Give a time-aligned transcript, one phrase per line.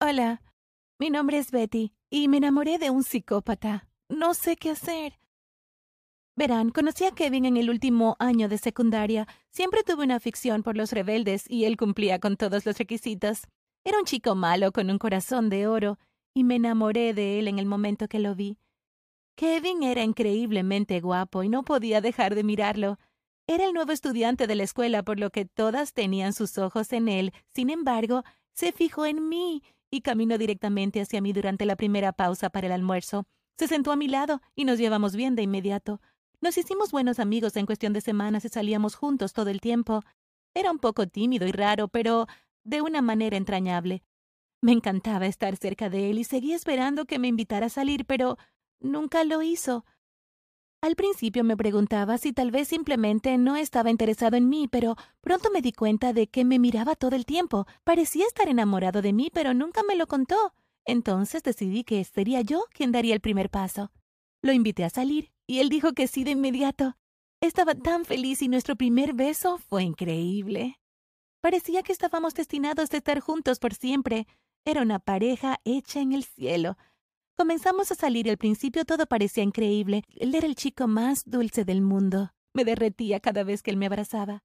[0.00, 0.42] Hola,
[1.00, 3.88] mi nombre es Betty y me enamoré de un psicópata.
[4.08, 5.18] No sé qué hacer.
[6.36, 9.26] Verán, conocí a Kevin en el último año de secundaria.
[9.50, 13.48] Siempre tuve una afición por los rebeldes y él cumplía con todos los requisitos.
[13.84, 15.98] Era un chico malo con un corazón de oro
[16.32, 18.56] y me enamoré de él en el momento que lo vi.
[19.34, 23.00] Kevin era increíblemente guapo y no podía dejar de mirarlo.
[23.48, 27.08] Era el nuevo estudiante de la escuela, por lo que todas tenían sus ojos en
[27.08, 27.32] él.
[27.52, 28.22] Sin embargo,
[28.52, 32.72] se fijó en mí y caminó directamente hacia mí durante la primera pausa para el
[32.72, 33.26] almuerzo.
[33.56, 36.00] Se sentó a mi lado y nos llevamos bien de inmediato.
[36.40, 40.02] Nos hicimos buenos amigos en cuestión de semanas y salíamos juntos todo el tiempo.
[40.54, 42.26] Era un poco tímido y raro, pero
[42.64, 44.02] de una manera entrañable.
[44.60, 48.38] Me encantaba estar cerca de él y seguí esperando que me invitara a salir, pero
[48.80, 49.84] nunca lo hizo.
[50.80, 55.50] Al principio me preguntaba si tal vez simplemente no estaba interesado en mí, pero pronto
[55.50, 57.66] me di cuenta de que me miraba todo el tiempo.
[57.82, 60.54] Parecía estar enamorado de mí, pero nunca me lo contó.
[60.84, 63.90] Entonces decidí que sería yo quien daría el primer paso.
[64.40, 66.96] Lo invité a salir y él dijo que sí de inmediato.
[67.40, 70.78] Estaba tan feliz y nuestro primer beso fue increíble.
[71.40, 74.28] Parecía que estábamos destinados a estar juntos por siempre.
[74.64, 76.76] Era una pareja hecha en el cielo.
[77.38, 80.02] Comenzamos a salir y al principio todo parecía increíble.
[80.16, 82.32] Él era el chico más dulce del mundo.
[82.52, 84.42] Me derretía cada vez que él me abrazaba.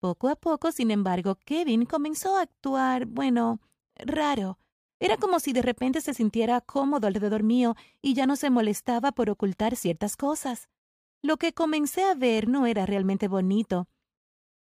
[0.00, 3.60] Poco a poco, sin embargo, Kevin comenzó a actuar, bueno,
[3.94, 4.58] raro.
[4.98, 9.12] Era como si de repente se sintiera cómodo alrededor mío y ya no se molestaba
[9.12, 10.68] por ocultar ciertas cosas.
[11.22, 13.86] Lo que comencé a ver no era realmente bonito.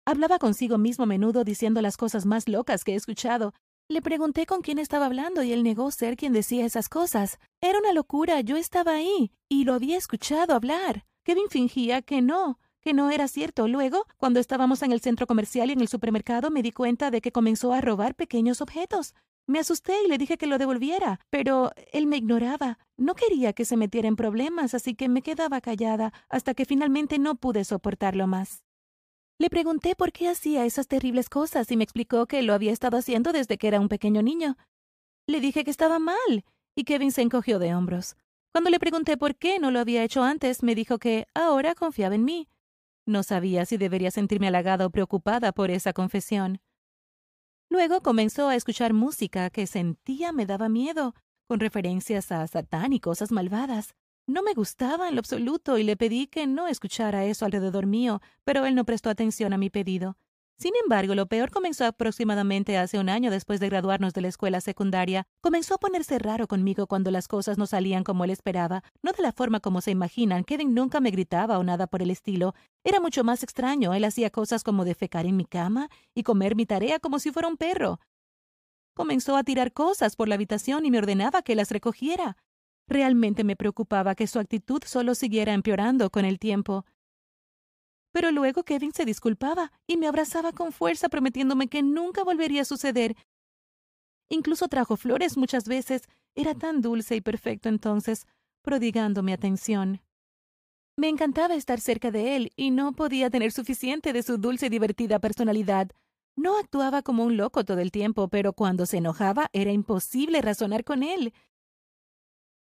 [0.05, 3.53] Hablaba consigo mismo a menudo diciendo las cosas más locas que he escuchado.
[3.94, 7.38] Le pregunté con quién estaba hablando y él negó ser quien decía esas cosas.
[7.61, 11.05] Era una locura, yo estaba ahí y lo había escuchado hablar.
[11.23, 13.67] Kevin fingía que no, que no era cierto.
[13.67, 17.21] Luego, cuando estábamos en el centro comercial y en el supermercado, me di cuenta de
[17.21, 19.14] que comenzó a robar pequeños objetos.
[19.45, 22.80] Me asusté y le dije que lo devolviera, pero él me ignoraba.
[22.97, 27.19] No quería que se metiera en problemas, así que me quedaba callada hasta que finalmente
[27.19, 28.64] no pude soportarlo más.
[29.43, 32.95] Le pregunté por qué hacía esas terribles cosas y me explicó que lo había estado
[32.95, 34.55] haciendo desde que era un pequeño niño.
[35.27, 36.45] Le dije que estaba mal,
[36.77, 38.15] y Kevin se encogió de hombros.
[38.54, 42.15] Cuando le pregunté por qué no lo había hecho antes, me dijo que ahora confiaba
[42.15, 42.48] en mí.
[43.05, 46.61] No sabía si debería sentirme halagada o preocupada por esa confesión.
[47.70, 51.15] Luego comenzó a escuchar música que sentía me daba miedo,
[51.49, 53.93] con referencias a Satán y cosas malvadas.
[54.26, 58.22] No me gustaba en lo absoluto y le pedí que no escuchara eso alrededor mío,
[58.45, 60.16] pero él no prestó atención a mi pedido.
[60.58, 64.61] Sin embargo, lo peor comenzó aproximadamente hace un año después de graduarnos de la escuela
[64.61, 65.28] secundaria.
[65.42, 69.23] Comenzó a ponerse raro conmigo cuando las cosas no salían como él esperaba, no de
[69.23, 70.45] la forma como se imaginan.
[70.45, 72.54] Kevin nunca me gritaba o nada por el estilo.
[72.86, 73.94] Era mucho más extraño.
[73.94, 77.50] Él hacía cosas como defecar en mi cama y comer mi tarea como si fuera
[77.50, 78.00] un perro.
[78.94, 82.38] Comenzó a tirar cosas por la habitación y me ordenaba que las recogiera.
[82.88, 86.86] Realmente me preocupaba que su actitud solo siguiera empeorando con el tiempo.
[88.11, 92.66] Pero luego Kevin se disculpaba y me abrazaba con fuerza prometiéndome que nunca volvería a
[92.66, 93.16] suceder.
[94.30, 96.04] Incluso trajo flores muchas veces.
[96.36, 98.27] Era tan dulce y perfecto entonces,
[98.64, 100.02] prodigándome atención.
[100.95, 104.70] Me encantaba estar cerca de él y no podía tener suficiente de su dulce y
[104.70, 105.89] divertida personalidad.
[106.36, 110.83] No actuaba como un loco todo el tiempo, pero cuando se enojaba era imposible razonar
[110.83, 111.33] con él.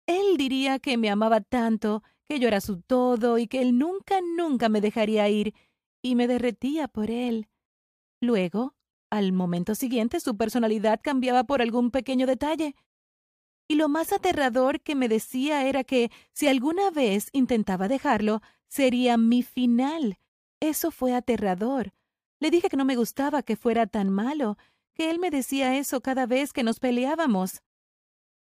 [0.07, 4.19] Él diría que me amaba tanto que yo era su todo y que él nunca,
[4.21, 5.53] nunca me dejaría ir,
[6.01, 7.47] y me derretía por él.
[8.21, 8.75] Luego,
[9.09, 12.75] al momento siguiente, su personalidad cambiaba por algún pequeño detalle.
[13.67, 19.17] Y lo más aterrador que me decía era que si alguna vez intentaba dejarlo, sería
[19.17, 20.19] mi final.
[20.59, 21.93] Eso fue aterrador.
[22.39, 24.57] Le dije que no me gustaba que fuera tan malo,
[24.93, 27.61] que él me decía eso cada vez que nos peleábamos.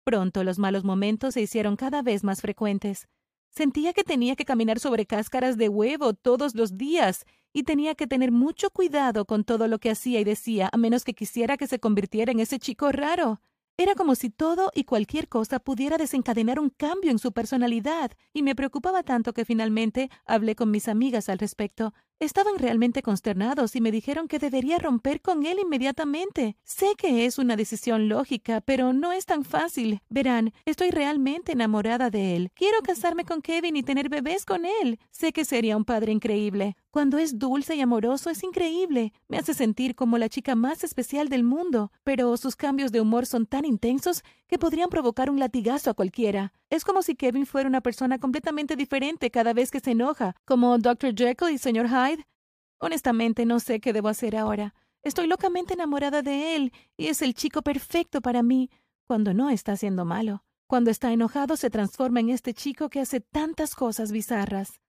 [0.04, 3.08] Pronto los malos momentos se hicieron cada vez más frecuentes.
[3.48, 8.06] Sentía que tenía que caminar sobre cáscaras de huevo todos los días y tenía que
[8.06, 11.66] tener mucho cuidado con todo lo que hacía y decía, a menos que quisiera que
[11.66, 13.40] se convirtiera en ese chico raro.
[13.78, 18.42] Era como si todo y cualquier cosa pudiera desencadenar un cambio en su personalidad, y
[18.42, 21.94] me preocupaba tanto que finalmente hablé con mis amigas al respecto.
[22.20, 26.56] Estaban realmente consternados y me dijeron que debería romper con él inmediatamente.
[26.62, 30.00] Sé que es una decisión lógica, pero no es tan fácil.
[30.08, 32.50] Verán, estoy realmente enamorada de él.
[32.54, 35.00] Quiero casarme con Kevin y tener bebés con él.
[35.10, 36.76] Sé que sería un padre increíble.
[36.94, 39.12] Cuando es dulce y amoroso es increíble.
[39.26, 43.26] Me hace sentir como la chica más especial del mundo, pero sus cambios de humor
[43.26, 46.52] son tan intensos que podrían provocar un latigazo a cualquiera.
[46.70, 50.78] Es como si Kevin fuera una persona completamente diferente cada vez que se enoja, como
[50.78, 51.16] Dr.
[51.16, 51.88] Jekyll y Sr.
[51.88, 52.28] Hyde.
[52.78, 54.72] Honestamente no sé qué debo hacer ahora.
[55.02, 58.70] Estoy locamente enamorada de él y es el chico perfecto para mí.
[59.08, 60.44] cuando no está siendo malo.
[60.68, 64.80] Cuando está enojado se transforma en este chico que hace tantas cosas bizarras.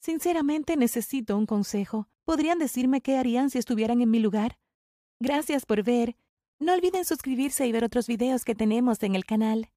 [0.00, 2.08] Sinceramente necesito un consejo.
[2.24, 4.58] ¿Podrían decirme qué harían si estuvieran en mi lugar?
[5.20, 6.16] Gracias por ver.
[6.58, 9.70] No olviden suscribirse y ver otros videos que tenemos en el canal.